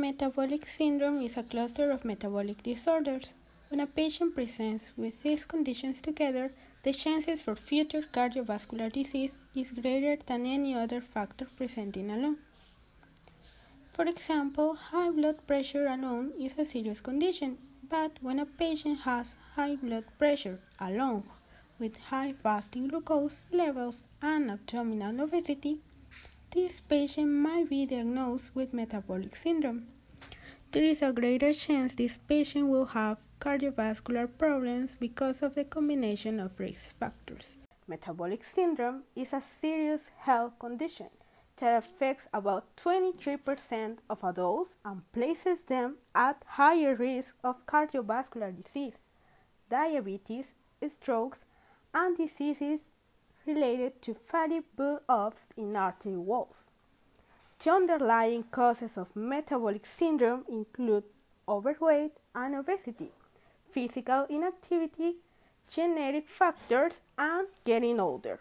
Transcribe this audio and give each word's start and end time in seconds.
Metabolic 0.00 0.66
syndrome 0.66 1.20
is 1.20 1.36
a 1.36 1.42
cluster 1.42 1.90
of 1.90 2.06
metabolic 2.06 2.62
disorders. 2.62 3.34
When 3.68 3.80
a 3.80 3.86
patient 3.86 4.34
presents 4.34 4.86
with 4.96 5.22
these 5.22 5.44
conditions 5.44 6.00
together, 6.00 6.52
the 6.84 6.94
chances 6.94 7.42
for 7.42 7.54
future 7.54 8.04
cardiovascular 8.10 8.90
disease 8.90 9.36
is 9.54 9.72
greater 9.72 10.16
than 10.24 10.46
any 10.46 10.74
other 10.74 11.02
factor 11.02 11.46
presenting 11.54 12.10
alone. 12.10 12.38
For 13.92 14.06
example, 14.06 14.74
high 14.74 15.10
blood 15.10 15.46
pressure 15.46 15.86
alone 15.86 16.32
is 16.40 16.54
a 16.56 16.64
serious 16.64 17.02
condition, 17.02 17.58
but 17.86 18.12
when 18.22 18.38
a 18.38 18.46
patient 18.46 19.00
has 19.00 19.36
high 19.54 19.76
blood 19.76 20.04
pressure 20.18 20.60
along 20.78 21.24
with 21.78 21.98
high 21.98 22.32
fasting 22.32 22.88
glucose 22.88 23.44
levels 23.52 24.02
and 24.22 24.50
abdominal 24.50 25.20
obesity, 25.20 25.80
this 26.52 26.80
patient 26.80 27.28
might 27.28 27.68
be 27.68 27.86
diagnosed 27.86 28.56
with 28.56 28.74
metabolic 28.74 29.36
syndrome. 29.36 29.86
There 30.72 30.84
is 30.84 31.02
a 31.02 31.12
greater 31.12 31.52
chance 31.52 31.96
this 31.96 32.16
patient 32.16 32.68
will 32.68 32.84
have 32.84 33.18
cardiovascular 33.40 34.28
problems 34.38 34.94
because 35.00 35.42
of 35.42 35.56
the 35.56 35.64
combination 35.64 36.38
of 36.38 36.60
risk 36.60 36.96
factors. 36.96 37.56
Metabolic 37.88 38.44
syndrome 38.44 39.02
is 39.16 39.32
a 39.32 39.40
serious 39.40 40.12
health 40.18 40.60
condition 40.60 41.08
that 41.56 41.76
affects 41.76 42.28
about 42.32 42.76
23% 42.76 43.98
of 44.08 44.22
adults 44.22 44.76
and 44.84 45.02
places 45.10 45.62
them 45.62 45.96
at 46.14 46.44
higher 46.46 46.94
risk 46.94 47.34
of 47.42 47.66
cardiovascular 47.66 48.54
disease, 48.62 49.08
diabetes, 49.68 50.54
strokes, 50.86 51.44
and 51.92 52.16
diseases 52.16 52.90
related 53.44 54.00
to 54.02 54.14
fatty 54.14 54.60
buildups 54.78 55.48
in 55.56 55.74
artery 55.74 56.16
walls. 56.16 56.66
The 57.62 57.70
underlying 57.70 58.44
causes 58.44 58.96
of 58.96 59.14
metabolic 59.14 59.84
syndrome 59.84 60.46
include 60.48 61.04
overweight 61.46 62.12
and 62.34 62.54
obesity, 62.54 63.10
physical 63.70 64.24
inactivity, 64.30 65.16
genetic 65.70 66.26
factors, 66.26 67.00
and 67.18 67.48
getting 67.66 68.00
older. 68.00 68.40